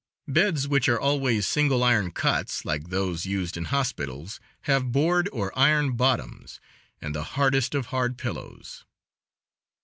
[0.27, 5.55] Beds, which are always single iron cots like those used in hospitals, have board or
[5.55, 6.59] iron bottoms,
[6.99, 8.83] and the hardest of hard pillows.